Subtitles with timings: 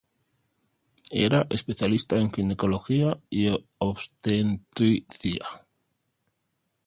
[1.11, 5.67] Era especialista en ginecología y obstetricia.